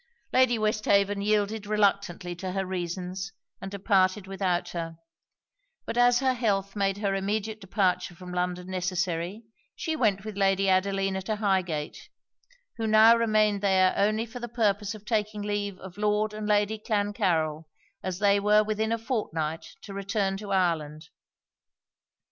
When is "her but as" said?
4.69-6.21